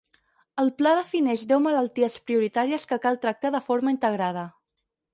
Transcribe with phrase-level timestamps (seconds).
[0.63, 4.53] El Pla defineix deu malalties prioritàries que cal tractar de forma integrada.